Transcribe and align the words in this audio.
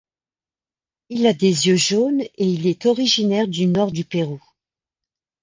Il 1.09 1.27
a 1.27 1.33
des 1.33 1.67
yeux 1.67 1.75
jaunes 1.75 2.21
et 2.21 2.31
il 2.43 2.65
est 2.65 2.87
originaire 2.87 3.47
du 3.47 3.67
nord 3.67 3.91
du 3.91 4.03
Pérou. 4.03 4.43